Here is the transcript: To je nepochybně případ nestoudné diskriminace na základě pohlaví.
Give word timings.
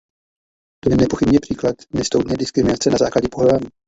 To 0.83 0.91
je 0.91 0.97
nepochybně 0.97 1.39
případ 1.39 1.75
nestoudné 1.93 2.35
diskriminace 2.37 2.89
na 2.89 2.97
základě 2.97 3.27
pohlaví. 3.31 3.67